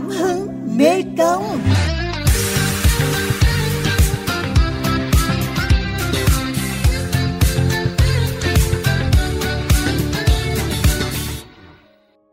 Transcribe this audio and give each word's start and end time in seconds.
Cảm 0.00 0.08
hứng 0.08 0.48
mê 0.76 1.02
công 1.18 1.60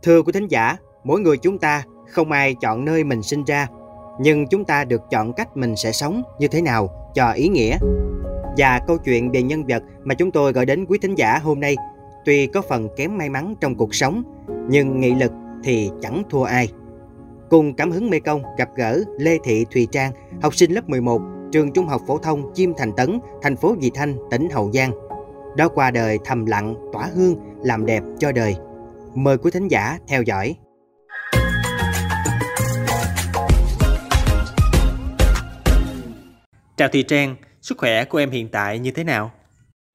Thưa 0.03 0.21
quý 0.21 0.31
thính 0.33 0.47
giả, 0.47 0.77
mỗi 1.03 1.19
người 1.19 1.37
chúng 1.37 1.57
ta 1.57 1.83
không 2.09 2.31
ai 2.31 2.55
chọn 2.61 2.85
nơi 2.85 3.03
mình 3.03 3.23
sinh 3.23 3.43
ra, 3.43 3.67
nhưng 4.19 4.47
chúng 4.47 4.65
ta 4.65 4.83
được 4.83 5.01
chọn 5.11 5.33
cách 5.33 5.57
mình 5.57 5.75
sẽ 5.75 5.91
sống 5.91 6.23
như 6.39 6.47
thế 6.47 6.61
nào 6.61 7.11
cho 7.15 7.31
ý 7.31 7.47
nghĩa. 7.47 7.77
Và 8.57 8.81
câu 8.87 8.97
chuyện 8.97 9.31
về 9.31 9.43
nhân 9.43 9.63
vật 9.67 9.83
mà 10.03 10.15
chúng 10.15 10.31
tôi 10.31 10.53
gửi 10.53 10.65
đến 10.65 10.85
quý 10.85 10.97
thính 11.01 11.15
giả 11.15 11.39
hôm 11.43 11.59
nay 11.59 11.75
tuy 12.25 12.47
có 12.47 12.61
phần 12.61 12.89
kém 12.97 13.17
may 13.17 13.29
mắn 13.29 13.55
trong 13.61 13.75
cuộc 13.75 13.95
sống, 13.95 14.23
nhưng 14.69 14.99
nghị 14.99 15.15
lực 15.15 15.31
thì 15.63 15.91
chẳng 16.01 16.23
thua 16.29 16.43
ai. 16.43 16.69
Cùng 17.49 17.73
cảm 17.73 17.91
hứng 17.91 18.09
Mê 18.09 18.19
Công 18.19 18.41
gặp 18.57 18.69
gỡ 18.75 18.99
Lê 19.19 19.37
Thị 19.43 19.65
Thùy 19.73 19.87
Trang, 19.91 20.11
học 20.41 20.55
sinh 20.55 20.71
lớp 20.71 20.89
11, 20.89 21.21
trường 21.51 21.73
Trung 21.73 21.87
học 21.87 22.01
phổ 22.07 22.17
thông 22.17 22.53
Chim 22.53 22.73
Thành 22.77 22.91
Tấn, 22.97 23.19
thành 23.41 23.55
phố 23.55 23.75
Vị 23.81 23.91
Thanh, 23.95 24.15
tỉnh 24.31 24.49
Hậu 24.49 24.71
Giang. 24.71 24.91
Đó 25.57 25.69
qua 25.69 25.91
đời 25.91 26.17
thầm 26.25 26.45
lặng, 26.45 26.75
tỏa 26.93 27.05
hương, 27.15 27.35
làm 27.63 27.85
đẹp 27.85 28.03
cho 28.19 28.31
đời. 28.31 28.55
Mời 29.15 29.37
quý 29.37 29.51
thính 29.53 29.67
giả 29.67 29.97
theo 30.07 30.21
dõi. 30.21 30.55
Chào 36.77 36.87
Thùy 36.87 37.03
Trang, 37.03 37.35
sức 37.61 37.77
khỏe 37.77 38.05
của 38.05 38.17
em 38.17 38.29
hiện 38.29 38.47
tại 38.51 38.79
như 38.79 38.91
thế 38.91 39.03
nào? 39.03 39.31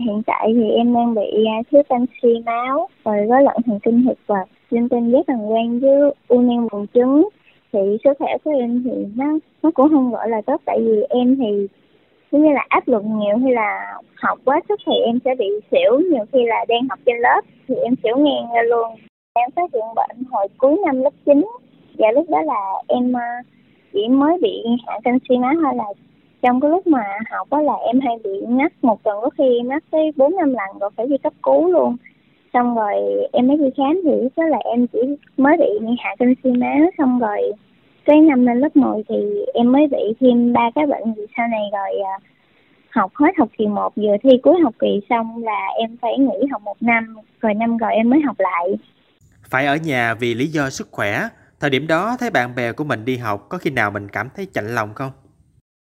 Hiện 0.05 0.23
tại 0.27 0.49
thì 0.55 0.71
em 0.71 0.95
đang 0.95 1.15
bị 1.15 1.47
à, 1.47 1.57
thiếu 1.71 1.83
canxi 1.89 2.43
máu 2.47 2.89
rồi 3.05 3.17
rối 3.17 3.43
loạn 3.43 3.57
thần 3.67 3.79
kinh 3.83 4.05
thực 4.09 4.19
vật, 4.27 4.45
linh 4.71 4.89
tinh 4.89 5.13
ghép 5.13 5.27
bằng 5.29 5.53
quan 5.53 5.81
với 5.81 6.15
u 6.29 6.41
nang 6.41 6.69
buồng 6.73 6.87
trứng. 6.95 7.29
Thì 7.73 7.79
sức 8.05 8.13
khỏe 8.19 8.37
của 8.45 8.51
em 8.51 8.83
thì 8.85 9.07
nó 9.17 9.39
nó 9.63 9.71
cũng 9.75 9.89
không 9.89 10.13
gọi 10.13 10.29
là 10.29 10.41
tốt. 10.47 10.61
Tại 10.65 10.79
vì 10.81 11.03
em 11.09 11.37
thì 11.37 11.67
giống 12.33 12.43
như 12.43 12.53
là 12.53 12.67
áp 12.69 12.89
lực 12.89 13.03
nhiều 13.05 13.37
hay 13.37 13.53
là 13.53 13.95
học 14.15 14.39
quá 14.45 14.61
sức 14.69 14.81
thì 14.87 14.93
em 15.05 15.19
sẽ 15.25 15.35
bị 15.35 15.47
xỉu. 15.71 15.99
Nhiều 16.11 16.25
khi 16.33 16.47
là 16.47 16.65
đang 16.69 16.89
học 16.91 16.99
trên 17.07 17.17
lớp 17.19 17.41
thì 17.69 17.75
em 17.75 17.95
xỉu 18.03 18.17
ngang 18.17 18.53
ra 18.55 18.63
luôn. 18.63 18.97
Em 19.35 19.51
phát 19.51 19.71
hiện 19.73 19.85
bệnh 19.97 20.25
hồi 20.31 20.49
cuối 20.59 20.81
năm 20.85 21.03
lớp 21.03 21.13
9 21.27 21.45
và 21.99 22.13
lúc 22.13 22.31
đó 22.31 22.43
là 22.43 22.73
em 22.89 23.13
ờ, 23.13 23.21
chỉ 23.93 24.09
mới 24.09 24.39
bị 24.43 24.63
hạ 24.87 24.99
canxi 25.05 25.39
má 25.39 25.53
thôi 25.63 25.73
là 25.75 25.85
trong 26.43 26.61
cái 26.61 26.71
lúc 26.71 26.87
mà 26.87 27.03
học 27.31 27.49
đó 27.51 27.61
là 27.63 27.73
em 27.73 28.01
hay 28.01 28.17
bị 28.25 28.41
ngắt 28.49 28.73
một 28.83 29.03
tuần. 29.03 29.19
Có 29.23 29.31
khi 29.39 29.59
em 29.59 29.69
ngắt 29.69 29.83
tới 29.91 30.11
bốn 30.17 30.37
năm 30.37 30.55
lần 30.55 30.79
rồi 30.81 30.91
phải 30.97 31.07
đi 31.07 31.19
cấp 31.19 31.33
cứu 31.43 31.69
luôn 31.69 31.97
xong 32.53 32.75
rồi 32.75 32.95
em 33.33 33.49
mới 33.49 33.57
đi 33.57 33.71
khám 33.77 34.01
thì 34.05 34.11
lúc 34.23 34.33
đó 34.37 34.45
là 34.45 34.59
em 34.65 34.87
chỉ 34.87 34.99
mới 35.37 35.57
bị 35.57 35.87
hạ 35.99 36.11
canxi 36.19 36.51
máu 36.51 36.91
xong 36.99 37.19
rồi 37.19 37.53
cái 38.05 38.21
năm 38.21 38.47
lên 38.47 38.61
lớp 38.61 38.77
10 38.77 39.03
thì 39.09 39.45
em 39.55 39.73
mới 39.73 39.87
bị 39.91 40.15
thêm 40.21 40.53
ba 40.53 40.71
cái 40.75 40.87
bệnh 40.87 41.15
gì 41.15 41.23
sau 41.37 41.49
này 41.49 41.63
rồi 41.73 42.01
à, 42.01 42.15
học 42.91 43.13
hết 43.15 43.31
học 43.39 43.49
kỳ 43.59 43.67
1 43.67 43.93
vừa 43.97 44.17
thi 44.23 44.31
cuối 44.43 44.61
học 44.63 44.75
kỳ 44.79 45.01
xong 45.11 45.45
là 45.45 45.69
em 45.81 45.97
phải 46.03 46.19
nghỉ 46.19 46.47
học 46.53 46.63
một 46.63 46.83
năm 46.83 47.17
rồi 47.41 47.55
năm 47.55 47.77
rồi 47.77 47.93
em 47.93 48.11
mới 48.11 48.21
học 48.21 48.37
lại. 48.39 48.79
Phải 49.51 49.67
ở 49.67 49.77
nhà 49.77 50.15
vì 50.15 50.35
lý 50.35 50.47
do 50.47 50.71
sức 50.71 50.89
khỏe. 50.91 51.29
Thời 51.61 51.71
điểm 51.71 51.87
đó 51.87 52.17
thấy 52.21 52.31
bạn 52.31 52.55
bè 52.57 52.73
của 52.73 52.85
mình 52.85 53.05
đi 53.05 53.17
học 53.17 53.47
có 53.49 53.59
khi 53.59 53.71
nào 53.71 53.91
mình 53.91 54.09
cảm 54.09 54.29
thấy 54.37 54.47
chạnh 54.55 54.75
lòng 54.75 54.95
không? 54.95 55.11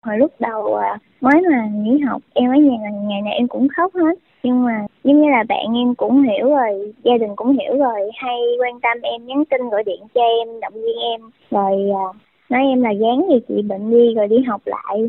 Hồi 0.06 0.18
lúc 0.18 0.32
đầu 0.38 0.74
à, 0.74 0.98
mới 1.20 1.34
mà 1.50 1.68
nghỉ 1.72 1.98
học 1.98 2.22
em 2.34 2.50
ở 2.50 2.54
nhà 2.54 2.90
ngày 2.90 3.22
nào 3.22 3.32
em 3.32 3.48
cũng 3.48 3.68
khóc 3.76 3.94
hết 3.94 4.18
nhưng 4.42 4.64
mà 4.64 4.86
giống 5.04 5.22
như 5.22 5.30
là 5.30 5.44
bạn 5.48 5.76
em 5.76 5.94
cũng 5.94 6.22
hiểu 6.22 6.50
rồi 6.50 6.92
gia 7.04 7.18
đình 7.18 7.30
cũng 7.36 7.58
hiểu 7.58 7.78
rồi 7.78 8.00
hay 8.16 8.36
quan 8.60 8.80
tâm 8.80 8.98
em 9.02 9.26
nhắn 9.26 9.44
tin 9.50 9.60
gọi 9.70 9.84
điện 9.84 10.00
cho 10.14 10.20
em 10.20 10.60
động 10.60 10.72
viên 10.74 10.96
em. 11.12 11.20
Rồi 11.50 11.72
à, 11.90 12.06
nói 12.50 12.62
em 12.66 12.82
là 12.82 12.90
dáng 12.90 13.26
gì 13.28 13.40
chị 13.48 13.62
bệnh 13.62 13.90
đi 13.90 14.14
rồi 14.14 14.28
đi 14.28 14.36
học 14.46 14.62
lại. 14.64 15.08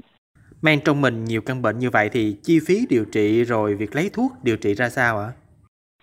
Mang 0.62 0.80
trong 0.86 1.02
mình 1.02 1.26
nhiều 1.26 1.42
căn 1.42 1.62
bệnh 1.62 1.80
như 1.80 1.90
vậy 1.90 2.10
thì 2.12 2.36
chi 2.44 2.60
phí 2.68 2.76
điều 2.90 3.06
trị 3.12 3.44
rồi 3.44 3.76
việc 3.76 3.96
lấy 3.96 4.10
thuốc 4.14 4.32
điều 4.44 4.58
trị 4.58 4.74
ra 4.74 4.90
sao 4.90 5.20
ạ? 5.20 5.30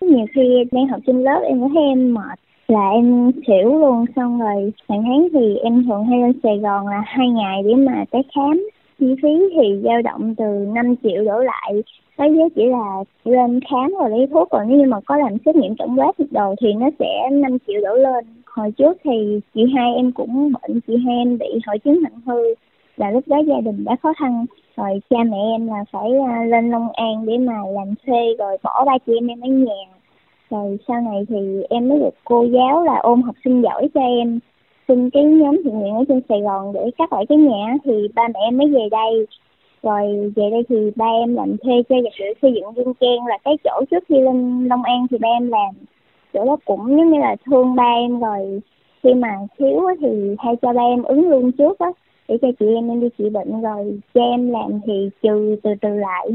Nhiều 0.01 0.25
khi 0.35 0.63
đang 0.71 0.87
học 0.87 0.99
trên 1.07 1.23
lớp 1.23 1.41
em 1.45 1.59
thấy 1.59 1.83
em 1.83 2.13
mệt 2.13 2.39
là 2.67 2.89
em 2.89 3.31
xỉu 3.47 3.79
luôn. 3.79 4.05
Xong 4.15 4.39
rồi 4.39 4.71
hàng 4.89 5.03
tháng 5.03 5.27
thì 5.33 5.55
em 5.63 5.85
thường 5.87 6.05
hay 6.05 6.19
lên 6.19 6.39
Sài 6.43 6.57
Gòn 6.57 6.87
là 6.87 7.01
hai 7.05 7.29
ngày 7.29 7.63
để 7.63 7.73
mà 7.75 8.05
tới 8.11 8.21
khám 8.35 8.63
chi 8.99 9.15
phí 9.21 9.29
thì 9.55 9.81
dao 9.83 10.01
động 10.01 10.35
từ 10.35 10.45
5 10.73 10.95
triệu 11.03 11.23
đổ 11.25 11.39
lại 11.39 11.83
đối 12.19 12.29
với 12.29 12.49
chỉ 12.55 12.65
là 12.65 13.03
lên 13.23 13.59
khám 13.69 13.93
rồi 13.99 14.09
lấy 14.09 14.27
thuốc 14.31 14.47
còn 14.51 14.67
nếu 14.67 14.77
như 14.77 14.85
mà 14.87 14.99
có 15.05 15.17
làm 15.17 15.37
xét 15.45 15.55
nghiệm 15.55 15.75
tổng 15.75 15.99
quát 15.99 16.11
đồ 16.31 16.55
thì 16.61 16.73
nó 16.73 16.89
sẽ 16.99 17.29
5 17.31 17.57
triệu 17.67 17.81
đổ 17.81 17.95
lên. 17.95 18.25
Hồi 18.45 18.71
trước 18.71 18.97
thì 19.03 19.39
chị 19.55 19.61
hai 19.75 19.95
em 19.95 20.11
cũng 20.11 20.51
bệnh, 20.51 20.79
chị 20.87 20.97
hai 21.05 21.17
em 21.17 21.37
bị 21.37 21.47
hội 21.67 21.79
chứng 21.79 22.03
nặng 22.03 22.21
hư 22.25 22.53
là 22.97 23.11
lúc 23.11 23.23
đó 23.27 23.37
gia 23.37 23.61
đình 23.61 23.83
đã 23.83 23.95
khó 24.03 24.13
khăn. 24.17 24.45
Rồi 24.77 25.01
cha 25.09 25.17
mẹ 25.23 25.37
em 25.57 25.67
là 25.67 25.83
phải 25.91 26.09
à, 26.29 26.43
lên 26.43 26.71
Long 26.71 26.87
An 26.93 27.25
để 27.25 27.37
mà 27.37 27.53
làm 27.73 27.93
thuê 28.05 28.35
rồi 28.39 28.57
bỏ 28.63 28.85
ba 28.85 28.97
chị 29.05 29.13
em 29.17 29.27
em 29.27 29.41
ở 29.41 29.47
nhà. 29.47 29.83
Rồi 30.49 30.77
sau 30.87 31.01
này 31.01 31.25
thì 31.29 31.63
em 31.69 31.89
mới 31.89 31.99
được 31.99 32.15
cô 32.23 32.43
giáo 32.43 32.83
là 32.83 32.95
ôm 32.95 33.21
học 33.21 33.35
sinh 33.43 33.61
giỏi 33.61 33.89
cho 33.93 34.01
em 34.01 34.39
xin 34.89 35.09
cái 35.09 35.23
nhóm 35.23 35.57
thiện 35.63 35.79
nguyện 35.79 35.95
ở 35.95 36.03
trên 36.07 36.21
Sài 36.29 36.41
Gòn 36.41 36.73
để 36.73 36.91
cắt 36.97 37.13
lại 37.13 37.25
cái 37.29 37.37
nhà 37.37 37.75
thì 37.83 38.07
ba 38.15 38.27
mẹ 38.33 38.39
em 38.39 38.57
mới 38.57 38.67
về 38.67 38.89
đây. 38.91 39.27
Rồi 39.83 40.31
về 40.35 40.49
đây 40.51 40.63
thì 40.69 40.91
ba 40.95 41.05
em 41.05 41.35
làm 41.35 41.57
thuê 41.57 41.83
cho 41.89 41.95
vật 42.03 42.13
liệu 42.19 42.33
xây 42.41 42.53
dựng 42.53 42.73
Dương 42.75 42.93
Trang 42.99 43.27
là 43.27 43.37
cái 43.43 43.57
chỗ 43.63 43.81
trước 43.91 44.03
khi 44.09 44.21
lên 44.21 44.67
Long 44.67 44.83
An 44.83 45.07
thì 45.11 45.17
ba 45.17 45.29
em 45.29 45.47
làm. 45.47 45.73
Chỗ 46.33 46.45
đó 46.45 46.57
cũng 46.65 46.97
giống 46.97 47.11
như 47.11 47.19
là 47.19 47.35
thương 47.45 47.75
ba 47.75 47.93
em 47.95 48.19
rồi. 48.19 48.61
Khi 49.03 49.13
mà 49.13 49.37
thiếu 49.57 49.81
thì 50.01 50.35
hay 50.39 50.55
cho 50.61 50.73
ba 50.73 50.81
em 50.81 51.03
ứng 51.03 51.29
luôn 51.29 51.51
trước 51.51 51.79
á, 51.79 51.91
để 52.27 52.37
cho 52.41 52.47
chị 52.59 52.65
em 52.75 52.91
em 52.91 52.99
đi 53.01 53.07
trị 53.17 53.29
bệnh. 53.29 53.61
Rồi 53.61 53.99
cho 54.13 54.21
em 54.21 54.51
làm 54.51 54.79
thì 54.85 55.09
trừ, 55.23 55.55
từ 55.63 55.69
từ 55.81 55.89
lại 55.89 56.29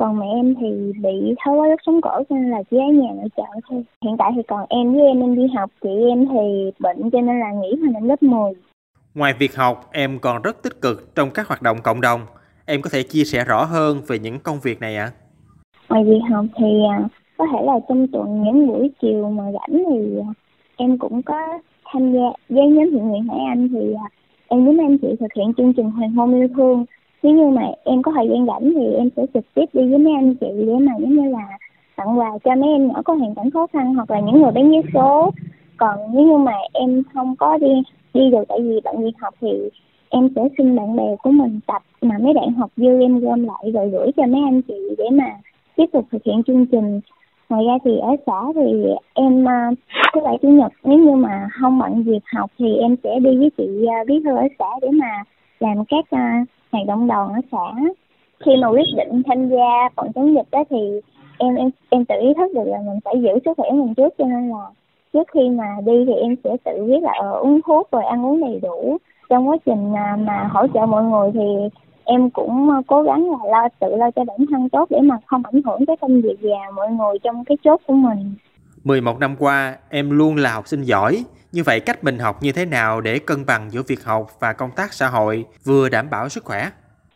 còn 0.00 0.18
mẹ 0.18 0.26
em 0.36 0.54
thì 0.60 0.92
bị 1.02 1.34
thói 1.44 1.56
hóa 1.56 1.68
rất 1.68 1.80
sống 1.86 2.00
cổ 2.00 2.22
cho 2.28 2.36
nên 2.36 2.50
là 2.50 2.62
chỉ 2.70 2.76
ở 2.76 2.92
nhà 2.92 3.08
nội 3.16 3.28
trợ 3.36 3.60
thôi. 3.68 3.82
Hiện 4.04 4.16
tại 4.18 4.32
thì 4.36 4.42
còn 4.48 4.66
em 4.68 4.92
với 4.92 5.06
em 5.06 5.20
em 5.20 5.36
đi 5.36 5.46
học. 5.56 5.70
Chị 5.82 5.90
em 6.08 6.26
thì 6.28 6.70
bệnh 6.78 7.10
cho 7.10 7.20
nên 7.20 7.40
là 7.40 7.52
nghỉ 7.52 7.76
hoàn 7.80 7.92
đến 7.92 8.06
lớp 8.06 8.22
10 8.22 8.52
ngoài 9.14 9.34
việc 9.38 9.56
học 9.56 9.88
em 9.92 10.18
còn 10.18 10.42
rất 10.42 10.62
tích 10.62 10.80
cực 10.80 11.14
trong 11.14 11.30
các 11.30 11.48
hoạt 11.48 11.62
động 11.62 11.76
cộng 11.82 12.00
đồng. 12.00 12.20
Em 12.66 12.82
có 12.82 12.90
thể 12.92 13.02
chia 13.02 13.24
sẻ 13.24 13.44
rõ 13.44 13.64
hơn 13.64 14.02
về 14.06 14.18
những 14.18 14.38
công 14.38 14.58
việc 14.62 14.80
này 14.80 14.96
ạ? 14.96 15.04
À? 15.04 15.16
ngoài 15.88 16.04
việc 16.04 16.20
học 16.30 16.44
thì 16.56 16.66
à, 16.90 17.08
có 17.38 17.46
thể 17.52 17.58
là 17.66 17.72
trong 17.88 18.06
tuần 18.12 18.42
những 18.42 18.66
buổi 18.66 18.90
chiều 19.02 19.30
mà 19.30 19.44
rảnh 19.52 19.82
thì 19.90 20.18
à, 20.18 20.30
em 20.76 20.98
cũng 20.98 21.22
có 21.22 21.58
tham 21.84 22.12
gia 22.12 22.26
với 22.48 22.66
nhóm 22.66 22.90
thiện 22.90 23.08
nguyện 23.08 23.28
Hải 23.28 23.38
Anh 23.48 23.68
thì 23.68 23.94
à, 23.94 24.08
em 24.48 24.64
với 24.64 24.76
anh 24.78 24.98
chị 24.98 25.08
thực 25.20 25.32
hiện 25.36 25.52
chương 25.56 25.72
trình 25.72 25.90
hoàng 25.90 26.12
hôn 26.12 26.34
yêu 26.34 26.48
thương 26.56 26.84
nếu 27.22 27.34
như 27.34 27.48
mà 27.48 27.62
em 27.84 28.02
có 28.02 28.12
thời 28.14 28.28
gian 28.28 28.46
rảnh 28.46 28.72
thì 28.74 28.92
em 28.94 29.08
sẽ 29.16 29.26
trực 29.34 29.44
tiếp 29.54 29.64
đi 29.72 29.90
với 29.90 29.98
mấy 29.98 30.12
anh 30.12 30.34
chị 30.34 30.46
để 30.66 30.74
mà 30.80 30.92
giống 30.98 31.16
như 31.16 31.30
là 31.30 31.58
tặng 31.96 32.18
quà 32.18 32.38
cho 32.44 32.54
mấy 32.54 32.68
em 32.70 32.88
nhỏ 32.88 33.02
có 33.04 33.14
hoàn 33.14 33.34
cảnh 33.34 33.50
khó 33.50 33.66
khăn 33.72 33.94
hoặc 33.94 34.10
là 34.10 34.20
những 34.20 34.42
người 34.42 34.52
bán 34.52 34.70
vé 34.70 34.80
số. 34.94 35.30
Còn 35.76 35.98
nếu 36.14 36.26
như 36.26 36.36
mà 36.36 36.52
em 36.72 37.02
không 37.14 37.36
có 37.36 37.58
đi 37.58 37.82
đi 38.14 38.30
được 38.30 38.44
tại 38.48 38.58
vì 38.60 38.80
bạn 38.84 39.02
việc 39.04 39.18
học 39.18 39.34
thì 39.40 39.48
em 40.08 40.28
sẽ 40.36 40.42
xin 40.58 40.76
bạn 40.76 40.96
bè 40.96 41.16
của 41.22 41.30
mình 41.30 41.60
tập 41.66 41.82
mà 42.02 42.18
mấy 42.18 42.34
bạn 42.34 42.52
học 42.52 42.70
dư 42.76 43.00
em 43.00 43.20
gom 43.20 43.44
lại 43.44 43.70
rồi 43.74 43.88
gửi 43.88 44.10
cho 44.16 44.26
mấy 44.26 44.42
anh 44.42 44.62
chị 44.62 44.94
để 44.98 45.04
mà 45.12 45.36
tiếp 45.76 45.86
tục 45.92 46.04
thực 46.10 46.24
hiện 46.24 46.42
chương 46.42 46.66
trình. 46.66 47.00
Ngoài 47.48 47.64
ra 47.66 47.72
thì 47.84 47.98
ở 47.98 48.16
xã 48.26 48.42
thì 48.54 48.84
em 49.14 49.44
ờ, 49.44 49.52
thứ 50.14 50.20
bảy, 50.24 50.38
chủ 50.42 50.48
nhật, 50.48 50.72
nếu 50.84 50.98
như 50.98 51.10
mà 51.10 51.48
không 51.60 51.78
bận 51.78 52.02
việc 52.02 52.22
học 52.34 52.50
thì 52.58 52.76
em 52.76 52.96
sẽ 53.04 53.18
đi 53.20 53.36
với 53.36 53.50
chị 53.58 53.86
ờ, 53.86 54.04
bí 54.06 54.20
thư 54.24 54.36
ở 54.36 54.48
xã 54.58 54.66
để 54.82 54.88
mà 54.88 55.24
làm 55.60 55.84
các 55.84 56.04
ờ, 56.10 56.18
ngày 56.72 56.84
hoạt 56.86 56.88
động 56.88 57.06
đoàn 57.06 57.28
ở 57.28 57.40
xã 57.52 57.90
khi 58.44 58.52
mà 58.62 58.68
quyết 58.68 58.86
định 58.96 59.22
tham 59.26 59.48
gia 59.48 59.88
phòng 59.96 60.12
chống 60.14 60.34
dịch 60.34 60.50
đó 60.50 60.64
thì 60.70 61.00
em 61.38 61.54
em 61.54 61.70
em 61.88 62.04
tự 62.04 62.14
ý 62.20 62.34
thức 62.34 62.54
được 62.54 62.64
là 62.66 62.78
mình 62.86 62.98
phải 63.04 63.14
giữ 63.22 63.38
sức 63.44 63.56
khỏe 63.56 63.70
mình 63.70 63.94
trước 63.94 64.14
cho 64.18 64.24
nên 64.24 64.50
là 64.50 64.66
trước 65.12 65.28
khi 65.32 65.48
mà 65.48 65.76
đi 65.86 66.04
thì 66.06 66.12
em 66.12 66.36
sẽ 66.44 66.56
tự 66.64 66.84
biết 66.84 67.02
là 67.02 67.12
uh, 67.30 67.42
uống 67.42 67.60
thuốc 67.66 67.90
rồi 67.90 68.04
ăn 68.04 68.26
uống 68.26 68.40
đầy 68.40 68.60
đủ 68.62 68.98
trong 69.28 69.48
quá 69.48 69.56
trình 69.66 69.92
mà, 69.92 70.16
mà 70.16 70.48
hỗ 70.52 70.66
trợ 70.74 70.86
mọi 70.86 71.04
người 71.04 71.30
thì 71.34 71.68
em 72.04 72.30
cũng 72.30 72.70
ờ, 72.70 72.82
cố 72.86 73.02
gắng 73.02 73.30
là 73.30 73.38
lo 73.50 73.68
tự 73.78 73.96
lo 73.96 74.10
cho 74.10 74.24
bản 74.24 74.38
thân 74.50 74.68
tốt 74.68 74.90
để 74.90 75.00
mà 75.00 75.18
không 75.26 75.42
ảnh 75.44 75.62
hưởng 75.64 75.86
tới 75.86 75.96
công 75.96 76.20
việc 76.20 76.36
và 76.40 76.70
mọi 76.74 76.90
người 76.90 77.18
trong 77.22 77.44
cái 77.44 77.56
chốt 77.64 77.80
của 77.86 77.94
mình. 77.94 78.34
11 78.84 79.18
năm 79.18 79.36
qua, 79.38 79.76
em 79.88 80.10
luôn 80.10 80.36
là 80.36 80.52
học 80.52 80.68
sinh 80.68 80.82
giỏi. 80.82 81.24
Như 81.52 81.62
vậy 81.62 81.80
cách 81.80 82.04
mình 82.04 82.18
học 82.18 82.42
như 82.42 82.52
thế 82.52 82.64
nào 82.64 83.00
để 83.00 83.18
cân 83.18 83.46
bằng 83.46 83.70
giữa 83.70 83.82
việc 83.88 84.04
học 84.04 84.26
và 84.40 84.52
công 84.52 84.70
tác 84.76 84.92
xã 84.92 85.08
hội 85.08 85.44
vừa 85.64 85.88
đảm 85.88 86.10
bảo 86.10 86.28
sức 86.28 86.44
khỏe? 86.44 86.70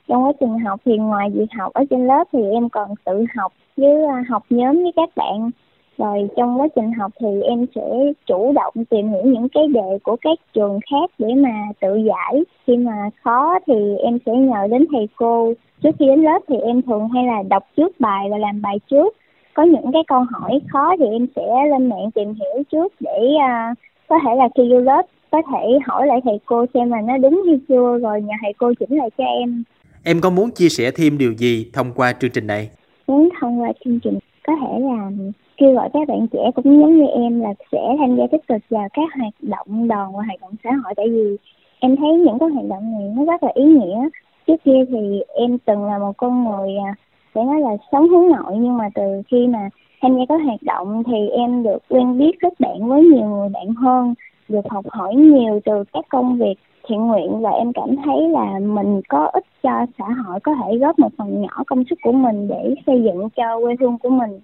Trong 0.09 0.25
quá 0.25 0.33
trình 0.41 0.59
học 0.59 0.81
thì 0.85 0.97
ngoài 0.97 1.31
việc 1.35 1.47
học 1.59 1.73
ở 1.73 1.85
trên 1.91 2.07
lớp 2.07 2.25
thì 2.33 2.39
em 2.53 2.69
còn 2.69 2.95
tự 3.05 3.25
học 3.37 3.53
với 3.77 4.05
à, 4.05 4.25
học 4.29 4.43
nhóm 4.51 4.75
với 4.83 4.93
các 4.97 5.09
bạn 5.17 5.51
rồi 5.99 6.29
trong 6.37 6.61
quá 6.61 6.69
trình 6.77 6.93
học 6.93 7.13
thì 7.21 7.43
em 7.43 7.67
sẽ 7.75 8.13
chủ 8.27 8.53
động 8.53 8.75
tìm 8.91 9.09
hiểu 9.09 9.23
những 9.25 9.49
cái 9.49 9.69
đề 9.69 9.99
của 10.03 10.17
các 10.21 10.39
trường 10.55 10.81
khác 10.91 11.11
để 11.19 11.29
mà 11.37 11.63
tự 11.81 11.97
giải 11.97 12.45
khi 12.67 12.77
mà 12.77 13.11
khó 13.25 13.59
thì 13.67 13.97
em 14.05 14.19
sẽ 14.27 14.33
nhờ 14.33 14.67
đến 14.71 14.87
thầy 14.93 15.09
cô 15.17 15.53
trước 15.83 15.91
khi 15.99 16.07
đến 16.07 16.23
lớp 16.23 16.39
thì 16.49 16.57
em 16.57 16.83
thường 16.83 17.09
hay 17.09 17.25
là 17.27 17.43
đọc 17.49 17.65
trước 17.77 18.01
bài 18.01 18.29
và 18.31 18.39
làm 18.39 18.63
bài 18.63 18.81
trước 18.91 19.17
có 19.55 19.63
những 19.63 19.93
cái 19.93 20.03
câu 20.07 20.25
hỏi 20.31 20.61
khó 20.73 20.95
thì 20.99 21.07
em 21.07 21.27
sẽ 21.37 21.43
lên 21.71 21.89
mạng 21.89 22.11
tìm 22.15 22.35
hiểu 22.35 22.63
trước 22.73 22.93
để 23.01 23.21
uh, 23.37 23.79
có 24.09 24.19
thể 24.25 24.35
là 24.37 24.49
khi 24.57 24.63
vô 24.73 24.81
lớp 24.81 25.03
có 25.31 25.43
thể 25.53 25.79
hỏi 25.87 26.07
lại 26.07 26.21
thầy 26.25 26.41
cô 26.47 26.67
xem 26.75 26.91
là 26.91 27.01
nó 27.01 27.17
đúng 27.17 27.43
hay 27.47 27.59
chưa 27.69 27.99
rồi 27.99 28.23
nhờ 28.23 28.35
thầy 28.43 28.53
cô 28.59 28.73
chỉnh 28.81 28.99
lại 28.99 29.11
cho 29.19 29.25
em. 29.25 29.65
Em 30.05 30.21
có 30.21 30.31
muốn 30.31 30.51
chia 30.51 30.69
sẻ 30.69 30.91
thêm 30.97 31.19
điều 31.19 31.33
gì 31.33 31.71
thông 31.73 31.93
qua 31.95 32.13
chương 32.13 32.31
trình 32.31 32.47
này? 32.47 32.69
Muốn 33.07 33.29
thông 33.41 33.61
qua 33.61 33.73
chương 33.85 34.01
trình 34.01 34.19
có 34.47 34.53
thể 34.61 34.81
là 34.81 35.11
kêu 35.57 35.73
gọi 35.75 35.89
các 35.93 36.09
bạn 36.09 36.27
trẻ 36.33 36.51
cũng 36.55 36.81
giống 36.81 36.99
như 36.99 37.07
em 37.07 37.41
là 37.41 37.55
sẽ 37.73 37.79
tham 37.99 38.17
gia 38.17 38.25
tích 38.33 38.49
cực 38.49 38.63
vào 38.71 38.89
các 38.93 39.09
hoạt 39.19 39.35
động 39.41 39.89
đoàn 39.89 40.13
và 40.17 40.23
hoạt 40.23 40.41
động 40.41 40.55
xã 40.65 40.71
hội 40.71 40.95
tại 40.97 41.09
vì 41.09 41.37
em 41.81 41.97
thấy 41.97 42.09
những 42.09 42.39
cái 42.39 42.49
hoạt 42.49 42.67
động 42.69 42.93
này 42.93 43.13
nó 43.17 43.25
rất 43.25 43.43
là 43.43 43.51
ý 43.55 43.65
nghĩa 43.65 44.09
trước 44.47 44.57
kia 44.65 44.85
thì 44.89 45.23
em 45.35 45.59
từng 45.59 45.85
là 45.85 45.99
một 45.99 46.13
con 46.17 46.45
người 46.45 46.77
à, 46.77 46.95
sẽ 47.35 47.45
nói 47.45 47.61
là 47.61 47.77
sống 47.93 48.09
hướng 48.09 48.29
nội, 48.29 48.53
nhưng 48.55 48.77
mà 48.77 48.89
từ 48.95 49.23
khi 49.31 49.47
mà 49.47 49.69
tham 50.03 50.17
gia 50.17 50.25
các 50.29 50.41
hoạt 50.45 50.63
động 50.63 51.03
thì 51.07 51.29
em 51.29 51.63
được 51.63 51.79
quen 51.89 52.19
biết 52.19 52.33
kết 52.43 52.61
bạn 52.61 52.89
với 52.89 53.03
nhiều 53.03 53.29
người 53.29 53.49
bạn 53.49 53.75
hơn, 53.75 54.15
được 54.49 54.65
học 54.71 54.85
hỏi 54.89 55.15
nhiều 55.15 55.61
từ 55.65 55.85
các 55.93 56.05
công 56.09 56.39
việc 56.39 56.55
thiện 56.89 57.07
nguyện, 57.07 57.41
và 57.41 57.51
em 57.51 57.73
cảm 57.73 57.97
thấy 58.05 58.29
là 58.29 58.59
mình 58.59 59.01
có 59.09 59.31
ích 59.33 59.45
cho 59.63 59.87
xã 59.99 60.05
hội, 60.05 60.41
có 60.41 60.55
thể 60.55 60.79
góp 60.79 60.99
một 60.99 61.09
phần 61.19 61.43
nhỏ 61.43 61.63
công 61.67 61.85
sức 61.91 61.99
của 62.03 62.13
mình 62.13 62.49
để 62.49 62.75
xây 62.87 63.03
dựng 63.05 63.29
cho 63.37 63.61
quê 63.61 63.75
hương 63.81 63.99
của 63.99 64.11
mình. 64.11 64.41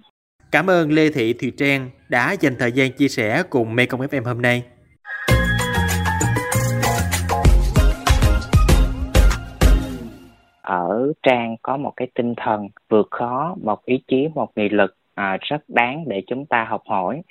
Cảm 0.51 0.69
ơn 0.69 0.91
Lê 0.91 1.09
Thị 1.13 1.33
Thùy 1.33 1.51
Trang 1.57 1.89
đã 2.09 2.35
dành 2.39 2.53
thời 2.59 2.71
gian 2.71 2.91
chia 2.91 3.07
sẻ 3.07 3.43
cùng 3.49 3.75
Mekong 3.75 4.01
FM 4.01 4.25
hôm 4.25 4.41
nay. 4.41 4.63
Ở 10.71 11.13
trang 11.23 11.55
có 11.61 11.77
một 11.77 11.93
cái 11.95 12.07
tinh 12.13 12.33
thần 12.37 12.67
vượt 12.89 13.07
khó 13.11 13.55
một 13.63 13.85
ý 13.85 14.03
chí 14.07 14.27
một 14.35 14.51
nghị 14.55 14.69
lực 14.69 14.95
à, 15.15 15.37
rất 15.41 15.63
đáng 15.67 16.03
để 16.07 16.23
chúng 16.27 16.45
ta 16.45 16.65
học 16.69 16.81
hỏi. 16.85 17.21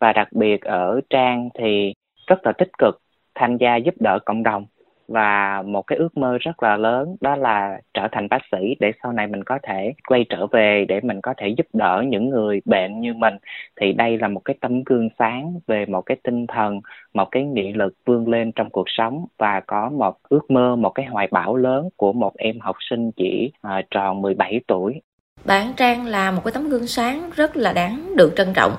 Và 0.00 0.12
đặc 0.12 0.28
biệt 0.32 0.60
ở 0.62 1.00
trang 1.10 1.48
thì 1.54 1.92
rất 2.26 2.46
là 2.46 2.52
tích 2.52 2.70
cực 2.78 3.02
tham 3.34 3.56
gia 3.56 3.76
giúp 3.76 3.94
đỡ 4.00 4.18
cộng 4.26 4.42
đồng 4.42 4.66
và 5.10 5.62
một 5.66 5.82
cái 5.82 5.98
ước 5.98 6.16
mơ 6.16 6.38
rất 6.40 6.62
là 6.62 6.76
lớn 6.76 7.16
đó 7.20 7.36
là 7.36 7.80
trở 7.94 8.08
thành 8.12 8.28
bác 8.28 8.42
sĩ 8.52 8.76
để 8.80 8.92
sau 9.02 9.12
này 9.12 9.26
mình 9.26 9.44
có 9.44 9.58
thể 9.62 9.92
quay 10.08 10.24
trở 10.28 10.46
về 10.46 10.84
để 10.88 11.00
mình 11.02 11.20
có 11.20 11.34
thể 11.36 11.48
giúp 11.48 11.66
đỡ 11.72 12.04
những 12.06 12.28
người 12.28 12.60
bệnh 12.64 13.00
như 13.00 13.14
mình. 13.14 13.34
Thì 13.80 13.92
đây 13.92 14.18
là 14.18 14.28
một 14.28 14.40
cái 14.44 14.56
tấm 14.60 14.82
gương 14.84 15.08
sáng 15.18 15.54
về 15.66 15.86
một 15.86 16.02
cái 16.02 16.16
tinh 16.22 16.46
thần 16.46 16.80
một 17.14 17.28
cái 17.30 17.44
nghị 17.44 17.72
lực 17.72 17.94
vươn 18.06 18.28
lên 18.28 18.52
trong 18.52 18.70
cuộc 18.70 18.86
sống 18.86 19.24
và 19.38 19.60
có 19.66 19.90
một 19.90 20.16
ước 20.28 20.50
mơ 20.50 20.76
một 20.76 20.90
cái 20.90 21.06
hoài 21.06 21.28
bão 21.30 21.56
lớn 21.56 21.88
của 21.96 22.12
một 22.12 22.32
em 22.36 22.60
học 22.60 22.76
sinh 22.90 23.10
chỉ 23.16 23.52
uh, 23.66 23.84
tròn 23.90 24.22
17 24.22 24.60
tuổi. 24.66 25.00
Bạn 25.44 25.72
Trang 25.76 26.06
là 26.06 26.30
một 26.30 26.42
cái 26.44 26.52
tấm 26.52 26.68
gương 26.68 26.86
sáng 26.86 27.30
rất 27.36 27.56
là 27.56 27.72
đáng 27.72 28.16
được 28.16 28.32
trân 28.36 28.52
trọng. 28.54 28.72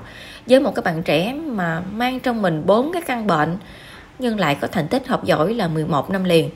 Với 0.47 0.59
một 0.59 0.71
cái 0.75 0.83
bạn 0.85 1.03
trẻ 1.05 1.35
mà 1.45 1.81
mang 1.93 2.19
trong 2.19 2.41
mình 2.41 2.63
bốn 2.65 2.91
cái 2.93 3.01
căn 3.05 3.27
bệnh 3.27 3.57
nhưng 4.21 4.39
lại 4.39 4.57
có 4.61 4.67
thành 4.67 4.87
tích 4.87 5.07
học 5.07 5.25
giỏi 5.25 5.53
là 5.53 5.67
11 5.67 6.09
năm 6.09 6.23
liền. 6.23 6.49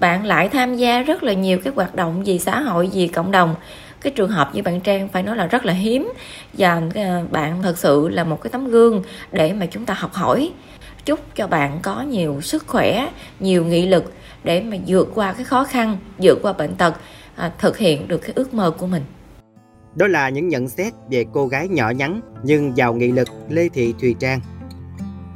Bạn 0.00 0.26
lại 0.26 0.48
tham 0.48 0.76
gia 0.76 1.02
rất 1.02 1.22
là 1.22 1.32
nhiều 1.32 1.58
cái 1.64 1.72
hoạt 1.76 1.94
động 1.94 2.24
vì 2.24 2.38
xã 2.38 2.60
hội, 2.60 2.90
vì 2.92 3.08
cộng 3.08 3.30
đồng. 3.30 3.54
Cái 4.00 4.12
trường 4.12 4.30
hợp 4.30 4.50
như 4.54 4.62
bạn 4.62 4.80
Trang 4.80 5.08
phải 5.08 5.22
nói 5.22 5.36
là 5.36 5.46
rất 5.46 5.64
là 5.64 5.72
hiếm 5.72 6.12
và 6.52 6.82
ờ, 6.94 7.26
bạn 7.30 7.62
thật 7.62 7.78
sự 7.78 8.08
là 8.08 8.24
một 8.24 8.42
cái 8.42 8.50
tấm 8.50 8.68
gương 8.68 9.02
để 9.32 9.52
mà 9.52 9.66
chúng 9.66 9.86
ta 9.86 9.94
học 9.94 10.12
hỏi. 10.12 10.52
Chúc 11.04 11.20
cho 11.34 11.46
bạn 11.46 11.78
có 11.82 12.02
nhiều 12.02 12.40
sức 12.40 12.66
khỏe, 12.66 13.08
nhiều 13.40 13.64
nghị 13.64 13.86
lực 13.86 14.12
để 14.44 14.60
mà 14.60 14.76
vượt 14.86 15.08
qua 15.14 15.32
cái 15.32 15.44
khó 15.44 15.64
khăn, 15.64 15.96
vượt 16.18 16.38
qua 16.42 16.52
bệnh 16.52 16.74
tật, 16.74 16.94
à, 17.36 17.50
thực 17.58 17.78
hiện 17.78 18.08
được 18.08 18.18
cái 18.18 18.32
ước 18.34 18.54
mơ 18.54 18.70
của 18.70 18.86
mình. 18.86 19.02
Đó 19.94 20.06
là 20.06 20.28
những 20.28 20.48
nhận 20.48 20.68
xét 20.68 20.92
về 21.10 21.24
cô 21.32 21.46
gái 21.46 21.68
nhỏ 21.68 21.90
nhắn 21.90 22.20
nhưng 22.42 22.76
giàu 22.76 22.94
nghị 22.94 23.12
lực 23.12 23.28
Lê 23.48 23.68
Thị 23.68 23.94
Thùy 24.00 24.14
Trang 24.18 24.40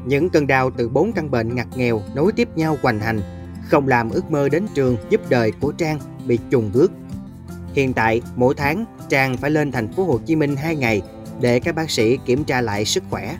những 0.08 0.30
cơn 0.30 0.46
đau 0.46 0.70
từ 0.70 0.88
bốn 0.88 1.12
căn 1.12 1.30
bệnh 1.30 1.54
ngặt 1.54 1.66
nghèo 1.76 2.02
nối 2.14 2.32
tiếp 2.32 2.48
nhau 2.56 2.78
hoành 2.82 3.00
hành, 3.00 3.20
không 3.68 3.88
làm 3.88 4.10
ước 4.10 4.30
mơ 4.30 4.48
đến 4.48 4.66
trường 4.74 4.96
giúp 5.10 5.20
đời 5.28 5.52
của 5.60 5.72
Trang 5.72 5.98
bị 6.26 6.38
trùng 6.50 6.70
bước. 6.74 6.92
Hiện 7.74 7.92
tại, 7.92 8.22
mỗi 8.36 8.54
tháng 8.54 8.84
Trang 9.08 9.36
phải 9.36 9.50
lên 9.50 9.72
thành 9.72 9.92
phố 9.92 10.04
Hồ 10.04 10.18
Chí 10.26 10.36
Minh 10.36 10.56
2 10.56 10.76
ngày 10.76 11.02
để 11.40 11.60
các 11.60 11.74
bác 11.74 11.90
sĩ 11.90 12.18
kiểm 12.24 12.44
tra 12.44 12.60
lại 12.60 12.84
sức 12.84 13.04
khỏe. 13.10 13.36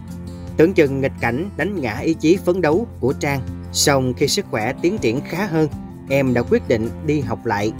Tưởng 0.56 0.74
chừng 0.74 1.00
nghịch 1.00 1.12
cảnh 1.20 1.50
đánh 1.56 1.80
ngã 1.80 1.98
ý 1.98 2.14
chí 2.14 2.38
phấn 2.44 2.60
đấu 2.60 2.86
của 3.00 3.12
Trang, 3.12 3.40
song 3.72 4.14
khi 4.16 4.28
sức 4.28 4.46
khỏe 4.50 4.72
tiến 4.82 4.98
triển 4.98 5.20
khá 5.20 5.46
hơn, 5.46 5.68
em 6.08 6.34
đã 6.34 6.42
quyết 6.42 6.68
định 6.68 6.88
đi 7.06 7.20
học 7.20 7.46
lại. 7.46 7.72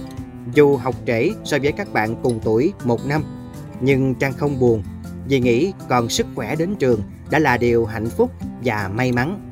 Dù 0.55 0.77
học 0.77 0.95
trễ 1.07 1.31
so 1.45 1.59
với 1.63 1.73
các 1.73 1.93
bạn 1.93 2.17
cùng 2.23 2.41
tuổi 2.45 2.73
một 2.85 3.07
năm, 3.07 3.23
nhưng 3.81 4.15
Trang 4.15 4.33
không 4.33 4.59
buồn 4.59 4.83
vì 5.29 5.41
nghĩ 5.41 5.73
còn 5.89 6.09
sức 6.09 6.27
khỏe 6.35 6.57
đến 6.57 6.75
trường 6.79 7.03
đã 7.31 7.39
là 7.39 7.57
điều 7.57 7.85
hạnh 7.85 8.07
phúc 8.07 8.31
và 8.65 8.91
may 8.95 9.13
mắn. 9.13 9.51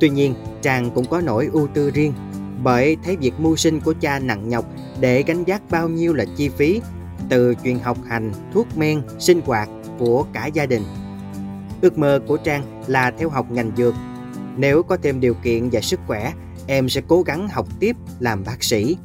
Tuy 0.00 0.08
nhiên, 0.08 0.34
Trang 0.62 0.90
cũng 0.90 1.04
có 1.10 1.20
nỗi 1.20 1.48
ưu 1.52 1.66
tư 1.66 1.90
riêng 1.90 2.12
bởi 2.62 2.96
thấy 3.04 3.16
việc 3.16 3.34
mưu 3.38 3.56
sinh 3.56 3.80
của 3.80 3.94
cha 4.00 4.18
nặng 4.18 4.48
nhọc 4.48 4.64
để 5.00 5.22
gánh 5.22 5.44
vác 5.46 5.62
bao 5.70 5.88
nhiêu 5.88 6.14
là 6.14 6.24
chi 6.36 6.48
phí 6.48 6.80
từ 7.28 7.54
chuyện 7.54 7.78
học 7.78 7.96
hành, 8.06 8.32
thuốc 8.52 8.66
men, 8.76 9.02
sinh 9.18 9.40
hoạt 9.46 9.68
của 9.98 10.24
cả 10.32 10.46
gia 10.46 10.66
đình. 10.66 10.82
Ước 11.80 11.98
mơ 11.98 12.20
của 12.26 12.36
Trang 12.36 12.62
là 12.86 13.10
theo 13.10 13.28
học 13.28 13.50
ngành 13.50 13.70
dược. 13.76 13.94
Nếu 14.56 14.82
có 14.82 14.96
thêm 15.02 15.20
điều 15.20 15.34
kiện 15.34 15.68
và 15.72 15.80
sức 15.80 16.00
khỏe, 16.06 16.32
em 16.66 16.88
sẽ 16.88 17.00
cố 17.08 17.22
gắng 17.22 17.48
học 17.48 17.66
tiếp 17.80 17.96
làm 18.20 18.42
bác 18.46 18.62
sĩ. 18.64 18.96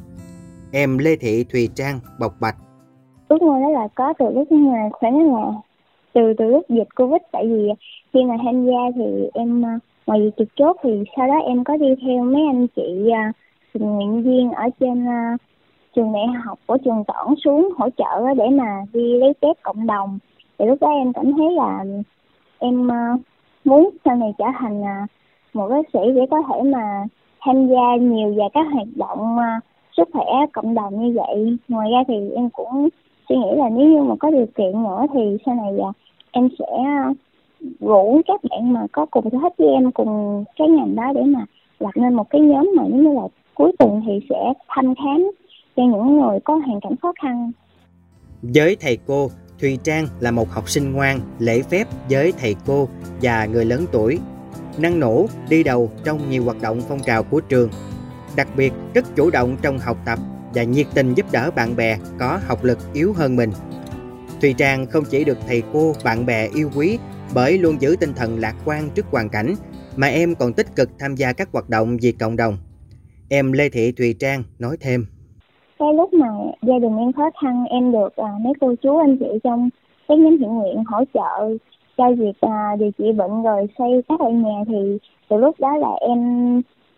Em 0.72 0.98
Lê 0.98 1.16
Thị 1.16 1.44
Thùy 1.44 1.68
Trang 1.74 2.00
bộc 2.18 2.40
bạch. 2.40 2.56
Ước 3.28 3.42
mơ 3.42 3.60
đó 3.60 3.68
là 3.68 3.88
có 3.94 4.14
từ 4.18 4.24
lúc 4.34 4.52
mà 4.52 4.88
khoảng 4.92 5.32
là 5.32 5.52
từ 6.12 6.34
từ 6.38 6.44
lúc 6.44 6.68
dịch 6.68 6.88
covid, 6.96 7.22
tại 7.32 7.46
vì 7.46 7.70
khi 8.12 8.24
mà 8.24 8.36
tham 8.44 8.66
gia 8.66 8.80
thì 8.94 9.28
em 9.34 9.64
à, 9.64 9.78
ngoài 10.06 10.20
việc 10.20 10.30
trực 10.36 10.48
chốt 10.56 10.76
thì 10.82 10.90
sau 11.16 11.26
đó 11.26 11.34
em 11.46 11.64
có 11.64 11.76
đi 11.76 11.86
theo 12.02 12.24
mấy 12.24 12.42
anh 12.46 12.66
chị 12.76 13.10
à, 13.12 13.32
tình 13.72 13.94
nguyện 13.94 14.22
viên 14.22 14.52
ở 14.52 14.64
trên 14.80 15.06
à, 15.08 15.36
trường 15.96 16.12
đại 16.12 16.26
học 16.44 16.58
của 16.66 16.78
trường 16.84 17.04
tỏn 17.04 17.34
xuống 17.44 17.68
hỗ 17.76 17.88
trợ 17.90 18.34
để 18.36 18.48
mà 18.48 18.82
đi 18.92 19.18
lấy 19.18 19.32
test 19.40 19.62
cộng 19.62 19.86
đồng. 19.86 20.18
Thì 20.58 20.66
lúc 20.66 20.78
đó 20.80 20.88
em 20.88 21.12
cảm 21.12 21.32
thấy 21.32 21.50
là 21.50 21.84
em 22.58 22.88
muốn 23.64 23.90
sau 24.04 24.16
này 24.16 24.32
trở 24.38 24.44
thành 24.58 24.82
một 25.52 25.68
bác 25.68 25.86
sĩ 25.92 26.12
để 26.14 26.26
có 26.30 26.42
thể 26.48 26.62
mà 26.62 27.04
tham 27.40 27.68
gia 27.68 27.96
nhiều 28.00 28.34
vào 28.36 28.48
các 28.54 28.66
hoạt 28.72 28.88
động 28.96 29.36
sức 29.96 30.08
khỏe 30.12 30.26
cộng 30.52 30.74
đồng 30.74 31.02
như 31.02 31.18
vậy. 31.20 31.56
Ngoài 31.68 31.90
ra 31.92 31.98
thì 32.08 32.30
em 32.30 32.50
cũng 32.50 32.88
suy 33.28 33.36
nghĩ 33.36 33.56
là 33.56 33.68
nếu 33.68 33.86
như 33.86 34.02
mà 34.02 34.14
có 34.20 34.30
điều 34.30 34.46
kiện 34.46 34.82
nữa 34.82 35.06
thì 35.14 35.36
sau 35.46 35.54
này 35.54 35.72
em 36.32 36.48
sẽ 36.58 36.66
rủ 37.80 38.20
các 38.26 38.40
bạn 38.50 38.72
mà 38.72 38.86
có 38.92 39.06
cùng 39.10 39.30
sở 39.32 39.38
thích 39.42 39.52
với 39.58 39.68
em 39.68 39.92
cùng 39.92 40.44
cái 40.56 40.68
ngành 40.68 40.94
đó 40.94 41.12
để 41.14 41.22
mà 41.22 41.46
lập 41.78 41.90
nên 41.94 42.14
một 42.14 42.30
cái 42.30 42.40
nhóm 42.40 42.70
mà 42.76 42.82
giống 42.82 43.02
như 43.02 43.14
là 43.14 43.28
cuối 43.54 43.72
tuần 43.78 44.02
thì 44.06 44.12
sẽ 44.30 44.52
thăm 44.68 44.94
khám 44.94 45.30
cho 45.76 45.82
những 45.82 46.20
người 46.20 46.40
có 46.44 46.54
hoàn 46.54 46.80
cảnh 46.80 46.96
khó 47.02 47.12
khăn. 47.22 47.52
Với 48.42 48.76
thầy 48.80 48.98
cô, 49.06 49.28
Thùy 49.60 49.78
Trang 49.82 50.06
là 50.20 50.30
một 50.30 50.48
học 50.48 50.68
sinh 50.68 50.92
ngoan, 50.92 51.20
lễ 51.38 51.62
phép 51.62 51.84
với 52.10 52.32
thầy 52.38 52.56
cô 52.66 52.88
và 53.22 53.46
người 53.46 53.64
lớn 53.64 53.84
tuổi, 53.92 54.18
năng 54.78 55.00
nổ 55.00 55.26
đi 55.48 55.62
đầu 55.62 55.90
trong 56.04 56.18
nhiều 56.30 56.44
hoạt 56.44 56.56
động 56.62 56.80
phong 56.88 57.00
trào 57.06 57.22
của 57.22 57.40
trường. 57.40 57.70
Đặc 58.36 58.48
biệt 58.56 58.72
rất 58.94 59.04
chủ 59.16 59.30
động 59.30 59.56
trong 59.62 59.78
học 59.78 59.96
tập 60.06 60.18
và 60.54 60.62
nhiệt 60.62 60.86
tình 60.94 61.14
giúp 61.14 61.26
đỡ 61.32 61.50
bạn 61.56 61.76
bè 61.76 61.98
có 62.18 62.38
học 62.46 62.64
lực 62.64 62.78
yếu 62.92 63.12
hơn 63.12 63.36
mình. 63.36 63.50
Thùy 64.42 64.54
Trang 64.58 64.86
không 64.86 65.04
chỉ 65.10 65.24
được 65.24 65.38
thầy 65.46 65.62
cô, 65.72 65.92
bạn 66.04 66.26
bè 66.26 66.48
yêu 66.54 66.70
quý 66.76 66.98
bởi 67.34 67.58
luôn 67.58 67.74
giữ 67.80 67.96
tinh 68.00 68.10
thần 68.16 68.38
lạc 68.38 68.54
quan 68.64 68.88
trước 68.94 69.06
hoàn 69.10 69.28
cảnh, 69.28 69.54
mà 69.96 70.06
em 70.06 70.34
còn 70.34 70.52
tích 70.52 70.66
cực 70.76 70.88
tham 70.98 71.14
gia 71.14 71.32
các 71.32 71.48
hoạt 71.52 71.70
động 71.70 71.96
vì 72.02 72.12
cộng 72.12 72.36
đồng. 72.36 72.54
Em 73.28 73.52
Lê 73.52 73.68
Thị 73.68 73.92
Thùy 73.92 74.14
Trang 74.18 74.42
nói 74.58 74.76
thêm. 74.80 75.06
Cái 75.78 75.94
lúc 75.94 76.14
mà 76.14 76.26
gia 76.62 76.78
đình 76.78 76.96
em 76.96 77.12
khó 77.12 77.30
khăn, 77.42 77.64
em 77.70 77.92
được 77.92 78.16
à, 78.16 78.30
mấy 78.40 78.52
cô 78.60 78.74
chú 78.82 78.98
anh 78.98 79.16
chị 79.20 79.26
trong 79.44 79.70
các 80.08 80.18
nhóm 80.18 80.38
thiện 80.38 80.54
nguyện 80.54 80.84
hỗ 80.86 81.04
trợ 81.14 81.56
cho 81.96 82.12
việc 82.18 82.40
à, 82.40 82.76
điều 82.78 82.90
trị 82.98 83.12
bệnh 83.12 83.42
rồi 83.42 83.66
xây 83.78 84.02
các 84.08 84.18
căn 84.18 84.42
nhà 84.42 84.64
thì 84.68 84.98
từ 85.28 85.36
lúc 85.36 85.60
đó 85.60 85.76
là 85.76 85.90
em 86.08 86.18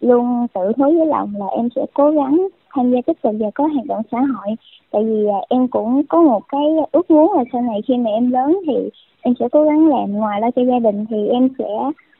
luôn 0.00 0.46
tự 0.54 0.60
hứa 0.60 0.90
với 0.98 1.06
lòng 1.06 1.34
là 1.36 1.46
em 1.46 1.68
sẽ 1.76 1.86
cố 1.94 2.10
gắng 2.10 2.48
tham 2.74 2.92
gia 2.92 2.98
tích 3.06 3.22
cực 3.22 3.32
và 3.40 3.46
có 3.54 3.66
hoạt 3.66 3.86
động 3.86 4.02
xã 4.12 4.18
hội 4.18 4.56
tại 4.92 5.04
vì 5.04 5.26
à, 5.26 5.40
em 5.48 5.68
cũng 5.68 6.06
có 6.08 6.22
một 6.22 6.42
cái 6.48 6.62
ước 6.92 7.10
muốn 7.10 7.32
là 7.32 7.44
sau 7.52 7.62
này 7.62 7.80
khi 7.88 7.96
mà 7.96 8.10
em 8.10 8.30
lớn 8.30 8.58
thì 8.66 8.90
em 9.20 9.34
sẽ 9.40 9.48
cố 9.52 9.64
gắng 9.64 9.88
làm 9.88 10.12
ngoài 10.12 10.40
lo 10.40 10.50
cho 10.56 10.62
gia 10.62 10.78
đình 10.78 11.06
thì 11.10 11.28
em 11.28 11.48
sẽ 11.58 11.64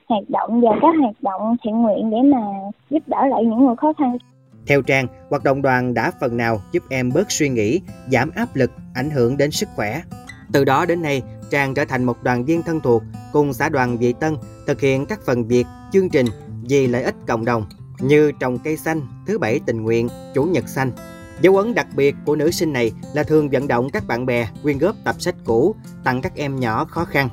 hoạt 0.09 0.25
động 0.29 0.61
và 0.61 0.71
các 0.83 0.95
hoạt 1.01 1.23
động 1.23 1.57
thiện 1.65 1.83
nguyện 1.83 2.11
để 2.11 2.17
mà 2.23 2.43
giúp 2.91 3.03
đỡ 3.07 3.27
lại 3.27 3.45
những 3.45 3.67
người 3.67 3.77
khó 3.77 3.93
khăn. 3.93 4.19
Theo 4.67 4.83
Trang, 4.83 5.07
hoạt 5.31 5.45
động 5.45 5.63
đoàn 5.63 5.95
đã 5.95 6.11
phần 6.21 6.37
nào 6.37 6.59
giúp 6.73 6.83
em 6.91 7.11
bớt 7.15 7.31
suy 7.31 7.49
nghĩ, 7.49 7.81
giảm 8.07 8.31
áp 8.37 8.49
lực, 8.55 8.71
ảnh 8.95 9.11
hưởng 9.11 9.37
đến 9.37 9.51
sức 9.51 9.69
khỏe. 9.77 10.01
Từ 10.53 10.65
đó 10.65 10.87
đến 10.87 11.03
nay, 11.03 11.23
Trang 11.51 11.75
trở 11.75 11.85
thành 11.85 12.05
một 12.05 12.23
đoàn 12.23 12.45
viên 12.45 12.63
thân 12.63 12.81
thuộc 12.81 13.03
cùng 13.33 13.53
xã 13.53 13.69
đoàn 13.69 13.97
Vị 13.99 14.15
Tân 14.21 14.35
thực 14.67 14.81
hiện 14.81 15.07
các 15.07 15.21
phần 15.27 15.45
việc, 15.45 15.67
chương 15.93 16.11
trình 16.11 16.27
vì 16.69 16.87
lợi 16.87 17.03
ích 17.03 17.15
cộng 17.27 17.45
đồng 17.45 17.65
như 18.01 18.33
trồng 18.33 18.59
cây 18.65 18.77
xanh, 18.77 19.01
thứ 19.27 19.39
bảy 19.39 19.61
tình 19.67 19.83
nguyện, 19.83 20.09
chủ 20.35 20.45
nhật 20.45 20.69
xanh. 20.69 20.93
Dấu 21.41 21.57
ấn 21.57 21.75
đặc 21.75 21.87
biệt 21.97 22.15
của 22.25 22.37
nữ 22.37 22.51
sinh 22.51 22.73
này 22.73 22.93
là 23.15 23.23
thường 23.23 23.49
vận 23.51 23.69
động 23.69 23.89
các 23.93 24.07
bạn 24.07 24.27
bè 24.27 24.49
quyên 24.63 24.79
góp 24.79 24.97
tập 25.05 25.15
sách 25.19 25.35
cũ 25.45 25.75
tặng 26.05 26.23
các 26.23 26.33
em 26.37 26.61
nhỏ 26.61 26.85
khó 26.85 27.05
khăn. 27.05 27.29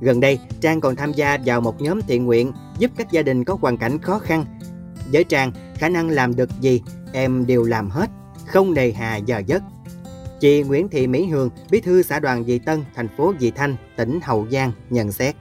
Gần 0.00 0.20
đây, 0.20 0.38
Trang 0.60 0.80
còn 0.80 0.96
tham 0.96 1.12
gia 1.12 1.38
vào 1.44 1.60
một 1.60 1.80
nhóm 1.80 2.00
thiện 2.02 2.24
nguyện 2.24 2.52
giúp 2.78 2.90
các 2.96 3.10
gia 3.10 3.22
đình 3.22 3.44
có 3.44 3.58
hoàn 3.60 3.76
cảnh 3.76 3.98
khó 3.98 4.18
khăn. 4.18 4.44
Với 5.12 5.24
Trang, 5.24 5.52
khả 5.74 5.88
năng 5.88 6.08
làm 6.08 6.36
được 6.36 6.50
gì, 6.60 6.82
em 7.12 7.46
đều 7.46 7.64
làm 7.64 7.90
hết, 7.90 8.10
không 8.46 8.74
nề 8.74 8.92
hà 8.92 9.16
giờ 9.16 9.42
giấc. 9.46 9.62
Chị 10.40 10.62
Nguyễn 10.62 10.88
Thị 10.88 11.06
Mỹ 11.06 11.26
Hương, 11.26 11.50
bí 11.70 11.80
thư 11.80 12.02
xã 12.02 12.20
đoàn 12.20 12.44
Dị 12.44 12.58
Tân, 12.58 12.84
thành 12.94 13.08
phố 13.16 13.32
Dị 13.38 13.50
Thanh, 13.50 13.76
tỉnh 13.96 14.20
Hậu 14.22 14.46
Giang 14.50 14.72
nhận 14.90 15.12
xét. 15.12 15.34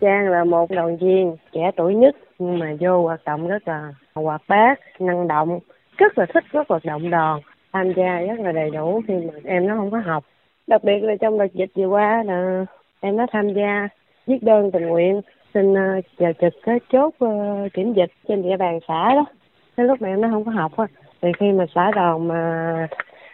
Trang 0.00 0.28
là 0.28 0.44
một 0.44 0.70
đoàn 0.70 0.98
viên 0.98 1.36
trẻ 1.52 1.70
tuổi 1.76 1.94
nhất 1.94 2.16
nhưng 2.38 2.58
mà 2.58 2.74
vô 2.80 3.02
hoạt 3.02 3.20
động 3.24 3.48
rất 3.48 3.68
là 3.68 3.92
hoạt 4.14 4.42
bát, 4.48 4.80
năng 4.98 5.28
động, 5.28 5.60
rất 5.98 6.18
là 6.18 6.26
thích 6.34 6.44
các 6.52 6.68
hoạt 6.68 6.84
động 6.84 7.10
đoàn, 7.10 7.40
tham 7.72 7.92
gia 7.96 8.20
rất 8.20 8.40
là 8.40 8.52
đầy 8.52 8.70
đủ 8.70 9.02
khi 9.08 9.14
mà 9.14 9.32
em 9.44 9.66
nó 9.66 9.76
không 9.76 9.90
có 9.90 9.98
học. 9.98 10.24
Đặc 10.66 10.84
biệt 10.84 11.02
là 11.02 11.14
trong 11.20 11.38
đợt 11.38 11.52
dịch 11.52 11.70
vừa 11.74 11.86
qua 11.86 12.22
là 12.22 12.64
em 13.00 13.16
nó 13.16 13.26
tham 13.32 13.52
gia 13.54 13.88
viết 14.26 14.42
đơn 14.42 14.70
tình 14.70 14.86
nguyện 14.86 15.20
xin 15.54 15.74
ờ, 15.74 16.00
vào 16.18 16.32
trực 16.40 16.54
cái 16.62 16.80
chốt 16.92 17.14
ờ, 17.18 17.28
kiểm 17.72 17.92
dịch 17.92 18.10
trên 18.28 18.42
địa 18.42 18.56
bàn 18.56 18.78
xã 18.88 19.14
đó. 19.14 19.24
Cái 19.76 19.86
lúc 19.86 20.02
mà 20.02 20.08
em 20.08 20.20
nó 20.20 20.28
không 20.30 20.44
có 20.44 20.50
học 20.50 20.76
á, 20.76 20.86
thì 21.22 21.28
khi 21.38 21.52
mà 21.52 21.64
xã 21.74 21.90
đoàn 21.94 22.28
mà 22.28 22.88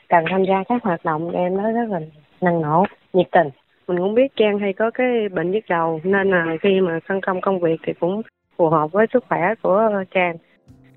cần 0.09 0.25
tham 0.31 0.45
gia 0.45 0.65
các 0.69 0.83
hoạt 0.83 1.05
động 1.05 1.31
em 1.31 1.57
nó 1.57 1.71
rất 1.71 1.91
là 1.91 2.01
năng 2.41 2.63
nổ, 2.63 2.85
nhiệt 3.13 3.27
tình 3.33 3.49
mình 3.89 3.99
cũng 3.99 4.15
biết 4.15 4.37
Trang 4.37 4.59
hay 4.59 4.73
có 4.73 4.91
cái 4.91 5.29
bệnh 5.29 5.51
nhức 5.51 5.65
đầu 5.69 6.01
nên 6.05 6.31
là 6.31 6.57
khi 6.63 6.81
mà 6.81 6.99
phân 7.09 7.21
công 7.21 7.41
công 7.41 7.61
việc 7.61 7.81
thì 7.87 7.93
cũng 8.01 8.23
phù 8.59 8.69
hợp 8.69 8.93
với 8.93 9.07
sức 9.13 9.25
khỏe 9.29 9.41
của 9.63 9.91
Trang. 10.15 10.37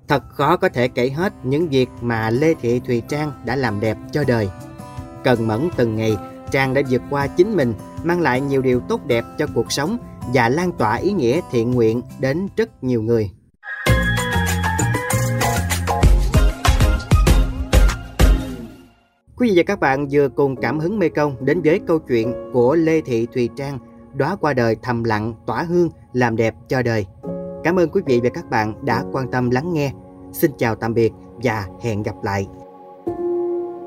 Thật 0.08 0.22
khó 0.28 0.56
có 0.56 0.68
thể 0.68 0.88
kể 0.88 1.10
hết 1.10 1.32
những 1.42 1.68
việc 1.68 1.88
mà 2.00 2.30
Lê 2.30 2.54
Thị 2.54 2.80
Thùy 2.86 3.02
Trang 3.08 3.32
đã 3.44 3.56
làm 3.56 3.80
đẹp 3.80 3.96
cho 4.12 4.24
đời. 4.28 4.48
Cần 5.24 5.46
mẫn 5.46 5.68
từng 5.76 5.96
ngày, 5.96 6.16
Trang 6.50 6.74
đã 6.74 6.82
vượt 6.90 7.02
qua 7.10 7.26
chính 7.26 7.56
mình, 7.56 7.74
mang 8.04 8.20
lại 8.20 8.40
nhiều 8.40 8.62
điều 8.62 8.80
tốt 8.80 9.00
đẹp 9.06 9.24
cho 9.38 9.46
cuộc 9.54 9.72
sống 9.72 9.98
và 10.34 10.48
lan 10.48 10.72
tỏa 10.72 10.96
ý 10.96 11.12
nghĩa 11.12 11.40
thiện 11.50 11.70
nguyện 11.70 12.02
đến 12.20 12.48
rất 12.56 12.84
nhiều 12.84 13.02
người. 13.02 13.30
Quý 19.36 19.48
vị 19.48 19.52
và 19.56 19.62
các 19.66 19.80
bạn 19.80 20.06
vừa 20.10 20.28
cùng 20.28 20.56
cảm 20.56 20.78
hứng 20.78 20.98
Mê 20.98 21.08
Công 21.08 21.36
đến 21.40 21.60
với 21.64 21.80
câu 21.86 21.98
chuyện 21.98 22.50
của 22.52 22.74
Lê 22.74 23.00
Thị 23.00 23.26
Thùy 23.34 23.48
Trang, 23.56 23.78
đóa 24.14 24.36
qua 24.40 24.54
đời 24.54 24.76
thầm 24.82 25.04
lặng, 25.04 25.34
tỏa 25.46 25.62
hương, 25.62 25.88
làm 26.12 26.36
đẹp 26.36 26.54
cho 26.68 26.82
đời. 26.82 27.06
Cảm 27.64 27.78
ơn 27.78 27.90
quý 27.90 28.02
vị 28.06 28.20
và 28.22 28.30
các 28.34 28.50
bạn 28.50 28.84
đã 28.84 29.04
quan 29.12 29.30
tâm 29.30 29.50
lắng 29.50 29.72
nghe. 29.72 29.92
Xin 30.32 30.50
chào 30.58 30.74
tạm 30.74 30.94
biệt 30.94 31.12
và 31.42 31.66
hẹn 31.80 32.02
gặp 32.02 32.14
lại. 32.22 32.46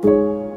thank 0.01 0.13
you 0.13 0.50